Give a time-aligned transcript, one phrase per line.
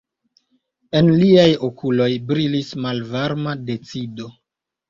[0.99, 4.33] En liaj okuloj brilis malvarma decido.